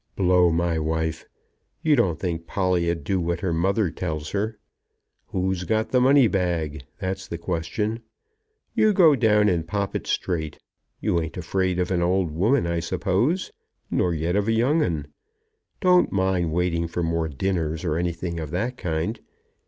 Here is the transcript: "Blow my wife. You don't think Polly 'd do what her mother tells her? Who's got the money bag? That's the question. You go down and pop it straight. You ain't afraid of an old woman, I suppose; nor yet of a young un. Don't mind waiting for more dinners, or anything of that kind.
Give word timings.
"Blow 0.15 0.49
my 0.49 0.79
wife. 0.79 1.27
You 1.83 1.95
don't 1.95 2.19
think 2.19 2.47
Polly 2.47 2.91
'd 2.91 3.03
do 3.03 3.19
what 3.21 3.41
her 3.41 3.53
mother 3.53 3.91
tells 3.91 4.31
her? 4.31 4.57
Who's 5.27 5.63
got 5.63 5.91
the 5.91 6.01
money 6.01 6.27
bag? 6.27 6.85
That's 6.99 7.27
the 7.27 7.37
question. 7.37 7.99
You 8.73 8.93
go 8.93 9.15
down 9.15 9.47
and 9.47 9.67
pop 9.67 9.95
it 9.95 10.07
straight. 10.07 10.57
You 11.01 11.21
ain't 11.21 11.37
afraid 11.37 11.77
of 11.77 11.91
an 11.91 12.01
old 12.01 12.31
woman, 12.31 12.65
I 12.65 12.79
suppose; 12.79 13.51
nor 13.91 14.11
yet 14.11 14.35
of 14.35 14.47
a 14.47 14.53
young 14.53 14.81
un. 14.81 15.05
Don't 15.81 16.11
mind 16.11 16.51
waiting 16.51 16.87
for 16.87 17.03
more 17.03 17.29
dinners, 17.29 17.85
or 17.85 17.95
anything 17.95 18.39
of 18.39 18.49
that 18.49 18.77
kind. 18.77 19.19